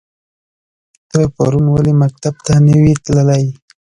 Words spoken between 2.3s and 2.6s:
ته